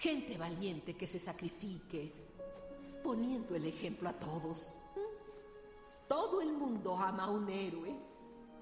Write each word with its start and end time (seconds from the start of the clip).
Gente 0.00 0.38
valiente 0.38 0.96
que 0.96 1.06
se 1.06 1.18
sacrifique, 1.18 2.10
poniendo 3.04 3.54
el 3.54 3.66
ejemplo 3.66 4.08
a 4.08 4.14
todos. 4.14 4.70
Todo 6.08 6.40
el 6.40 6.54
mundo 6.54 6.96
ama 6.96 7.24
a 7.24 7.30
un 7.30 7.50
héroe. 7.50 7.94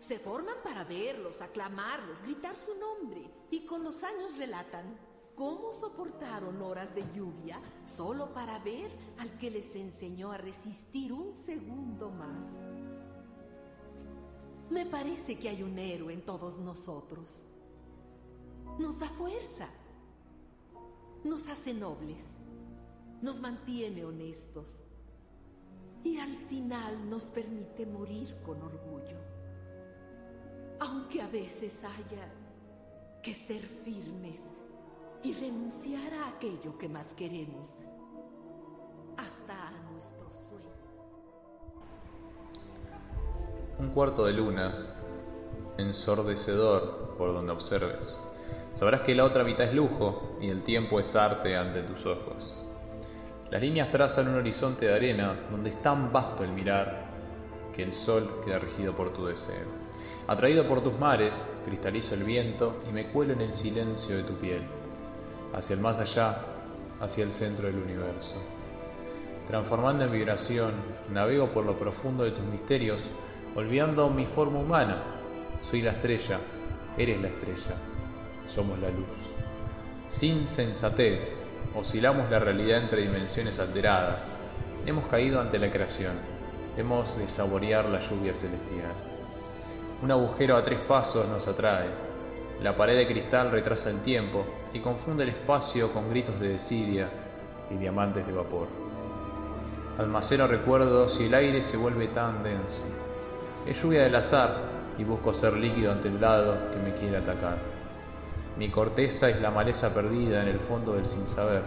Se 0.00 0.18
forman 0.18 0.56
para 0.64 0.82
verlos, 0.82 1.40
aclamarlos, 1.40 2.22
gritar 2.22 2.56
su 2.56 2.74
nombre 2.74 3.30
y 3.52 3.60
con 3.60 3.84
los 3.84 4.02
años 4.02 4.36
relatan 4.36 4.98
cómo 5.36 5.70
soportaron 5.72 6.60
horas 6.60 6.96
de 6.96 7.04
lluvia 7.14 7.60
solo 7.84 8.34
para 8.34 8.58
ver 8.58 8.90
al 9.18 9.38
que 9.38 9.52
les 9.52 9.76
enseñó 9.76 10.32
a 10.32 10.38
resistir 10.38 11.12
un 11.12 11.32
segundo 11.32 12.10
más. 12.10 12.48
Me 14.70 14.86
parece 14.86 15.38
que 15.38 15.50
hay 15.50 15.62
un 15.62 15.78
héroe 15.78 16.12
en 16.12 16.24
todos 16.24 16.58
nosotros. 16.58 17.44
Nos 18.80 18.98
da 18.98 19.06
fuerza, 19.06 19.68
nos 21.28 21.48
hace 21.48 21.74
nobles, 21.74 22.30
nos 23.20 23.40
mantiene 23.40 24.04
honestos 24.04 24.82
y 26.02 26.18
al 26.18 26.34
final 26.34 27.08
nos 27.08 27.24
permite 27.24 27.84
morir 27.84 28.34
con 28.44 28.62
orgullo. 28.62 29.18
Aunque 30.80 31.20
a 31.20 31.28
veces 31.28 31.84
haya 31.84 32.32
que 33.22 33.34
ser 33.34 33.60
firmes 33.60 34.54
y 35.22 35.34
renunciar 35.34 36.14
a 36.14 36.28
aquello 36.28 36.78
que 36.78 36.88
más 36.88 37.12
queremos, 37.12 37.76
hasta 39.16 39.68
a 39.68 39.72
nuestros 39.92 40.34
sueños. 40.34 40.68
Un 43.78 43.90
cuarto 43.90 44.24
de 44.24 44.32
lunas, 44.32 44.94
ensordecedor 45.76 47.16
por 47.16 47.34
donde 47.34 47.52
observes. 47.52 48.20
Sabrás 48.78 49.00
que 49.00 49.16
la 49.16 49.24
otra 49.24 49.42
mitad 49.42 49.66
es 49.66 49.74
lujo 49.74 50.36
y 50.40 50.50
el 50.50 50.62
tiempo 50.62 51.00
es 51.00 51.16
arte 51.16 51.56
ante 51.56 51.82
tus 51.82 52.06
ojos. 52.06 52.54
Las 53.50 53.60
líneas 53.60 53.90
trazan 53.90 54.28
un 54.28 54.36
horizonte 54.36 54.86
de 54.86 54.94
arena 54.94 55.36
donde 55.50 55.70
es 55.70 55.82
tan 55.82 56.12
vasto 56.12 56.44
el 56.44 56.52
mirar 56.52 57.06
que 57.74 57.82
el 57.82 57.92
sol 57.92 58.40
queda 58.44 58.60
regido 58.60 58.94
por 58.94 59.12
tu 59.12 59.26
deseo. 59.26 59.66
Atraído 60.28 60.64
por 60.64 60.80
tus 60.80 60.96
mares, 60.96 61.44
cristalizo 61.64 62.14
el 62.14 62.22
viento 62.22 62.80
y 62.88 62.92
me 62.92 63.08
cuelo 63.08 63.32
en 63.32 63.40
el 63.40 63.52
silencio 63.52 64.16
de 64.16 64.22
tu 64.22 64.34
piel, 64.34 64.62
hacia 65.52 65.74
el 65.74 65.80
más 65.80 65.98
allá, 65.98 66.38
hacia 67.00 67.24
el 67.24 67.32
centro 67.32 67.66
del 67.66 67.82
universo. 67.82 68.36
Transformando 69.48 70.04
en 70.04 70.12
vibración, 70.12 70.70
navego 71.12 71.50
por 71.50 71.66
lo 71.66 71.76
profundo 71.76 72.22
de 72.22 72.30
tus 72.30 72.44
misterios, 72.44 73.08
olvidando 73.56 74.08
mi 74.08 74.26
forma 74.26 74.60
humana. 74.60 75.02
Soy 75.68 75.82
la 75.82 75.90
estrella, 75.90 76.38
eres 76.96 77.20
la 77.20 77.26
estrella, 77.26 77.74
somos 78.48 78.78
la 78.78 78.88
luz. 78.88 79.06
Sin 80.08 80.48
sensatez, 80.48 81.44
oscilamos 81.76 82.30
la 82.30 82.38
realidad 82.38 82.78
entre 82.78 83.02
dimensiones 83.02 83.58
alteradas. 83.58 84.26
Hemos 84.86 85.06
caído 85.06 85.40
ante 85.40 85.58
la 85.58 85.70
creación, 85.70 86.14
hemos 86.76 87.16
de 87.18 87.28
saborear 87.28 87.86
la 87.86 87.98
lluvia 87.98 88.34
celestial. 88.34 88.92
Un 90.02 90.10
agujero 90.10 90.56
a 90.56 90.62
tres 90.62 90.80
pasos 90.80 91.28
nos 91.28 91.46
atrae. 91.46 91.88
La 92.62 92.74
pared 92.74 92.96
de 92.96 93.06
cristal 93.06 93.50
retrasa 93.50 93.90
el 93.90 94.00
tiempo 94.00 94.44
y 94.72 94.80
confunde 94.80 95.24
el 95.24 95.30
espacio 95.30 95.92
con 95.92 96.08
gritos 96.08 96.40
de 96.40 96.48
desidia 96.48 97.08
y 97.70 97.74
diamantes 97.76 98.26
de 98.26 98.32
vapor. 98.32 98.68
Almaceno 99.98 100.46
recuerdos 100.46 101.20
y 101.20 101.26
el 101.26 101.34
aire 101.34 101.60
se 101.62 101.76
vuelve 101.76 102.06
tan 102.08 102.42
denso. 102.42 102.82
Es 103.66 103.82
lluvia 103.82 104.04
del 104.04 104.14
azar 104.14 104.56
y 104.96 105.04
busco 105.04 105.34
ser 105.34 105.54
líquido 105.54 105.92
ante 105.92 106.08
el 106.08 106.20
lado 106.20 106.70
que 106.70 106.78
me 106.78 106.94
quiere 106.94 107.18
atacar. 107.18 107.77
Mi 108.58 108.70
corteza 108.70 109.30
es 109.30 109.40
la 109.40 109.52
maleza 109.52 109.94
perdida 109.94 110.42
en 110.42 110.48
el 110.48 110.58
fondo 110.58 110.94
del 110.94 111.06
sin 111.06 111.28
saber. 111.28 111.62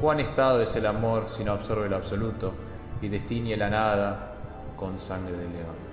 Cuán 0.00 0.18
estado 0.18 0.60
es 0.60 0.74
el 0.74 0.86
amor 0.86 1.28
si 1.28 1.44
no 1.44 1.52
absorbe 1.52 1.86
el 1.86 1.94
absoluto 1.94 2.52
y 3.00 3.08
destiñe 3.08 3.56
la 3.56 3.70
nada 3.70 4.34
con 4.76 4.98
sangre 4.98 5.36
de 5.36 5.44
león. 5.44 5.92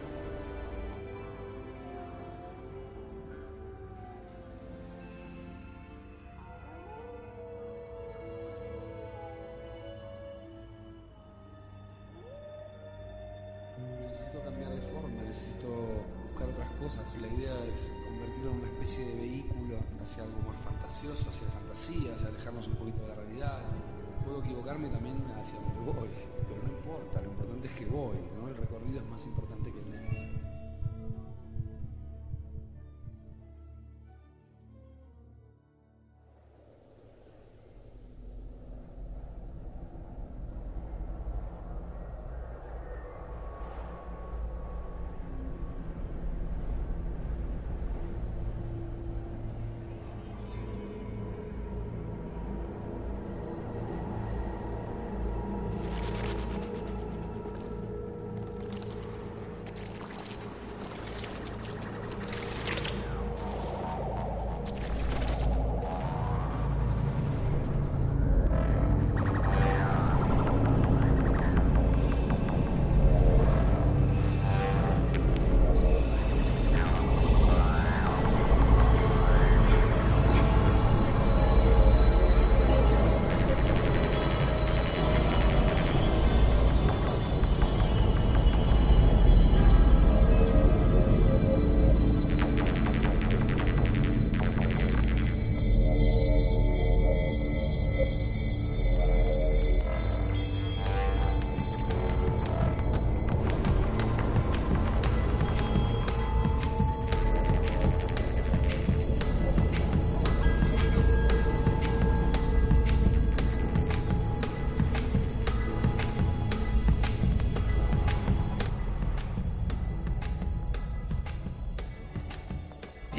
necesito 14.09 14.44
cambiar 14.44 14.72
de 14.72 14.81
forma, 14.81 15.22
necesito 15.23 16.19
otras 16.47 16.72
cosas. 16.79 17.16
La 17.22 17.27
idea 17.27 17.53
es 17.66 17.91
convertirlo 18.05 18.51
en 18.51 18.57
una 18.57 18.67
especie 18.67 19.05
de 19.05 19.16
vehículo 19.16 19.77
hacia 20.01 20.23
algo 20.23 20.39
más 20.47 20.57
fantasioso, 20.63 21.29
hacia 21.29 21.47
fantasía, 21.47 22.16
hacia 22.16 22.27
alejarnos 22.27 22.67
un 22.67 22.75
poquito 22.75 23.01
de 23.03 23.07
la 23.09 23.16
realidad. 23.16 23.59
Puedo 24.23 24.44
equivocarme 24.44 24.89
también 24.89 25.17
hacia 25.41 25.59
donde 25.59 25.79
voy, 25.91 26.09
pero 26.47 26.61
no 26.63 26.69
importa, 26.69 27.22
lo 27.22 27.29
importante 27.31 27.67
es 27.67 27.73
que 27.73 27.85
voy, 27.85 28.17
¿no? 28.39 28.47
El 28.47 28.55
recorrido 28.55 28.99
es 28.99 29.07
más 29.09 29.25
importante 29.25 29.72
que 29.72 29.79
el 29.79 29.85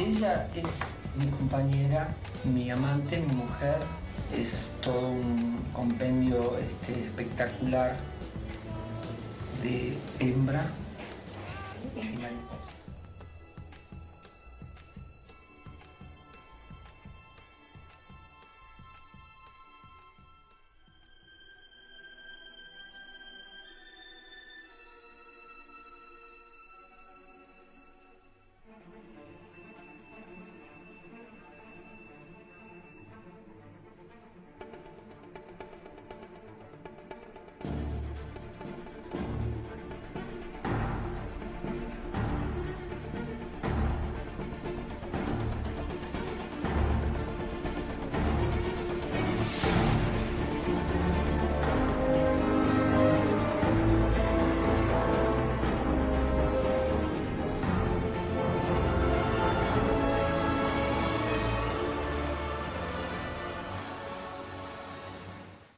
Ella 0.01 0.49
es 0.55 0.79
mi 1.15 1.31
compañera, 1.31 2.09
mi 2.45 2.71
amante, 2.71 3.19
mi 3.19 3.35
mujer. 3.35 3.77
Es 4.35 4.73
todo 4.81 5.11
un 5.11 5.59
compendio 5.75 6.57
este, 6.57 7.05
espectacular 7.05 7.99
de 9.63 9.99
hembra 10.19 10.65
y. 11.97 12.80